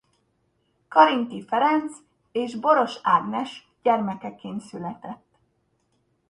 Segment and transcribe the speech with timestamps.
[0.95, 1.91] Karinthy Ferenc
[2.31, 5.25] és Boros Ágnes gyermekeként született.